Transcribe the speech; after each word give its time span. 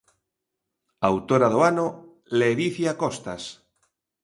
Autora 1.09 1.47
do 1.53 1.59
ano: 1.71 1.87
Ledicia 2.39 2.93
Costas. 3.01 3.43